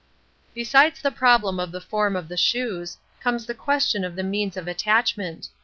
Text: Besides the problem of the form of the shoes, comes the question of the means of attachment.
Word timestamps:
Besides 0.55 0.99
the 0.99 1.11
problem 1.11 1.59
of 1.59 1.71
the 1.71 1.79
form 1.79 2.15
of 2.15 2.27
the 2.27 2.35
shoes, 2.35 2.97
comes 3.19 3.45
the 3.45 3.53
question 3.53 4.03
of 4.03 4.15
the 4.15 4.23
means 4.23 4.57
of 4.57 4.67
attachment. 4.67 5.49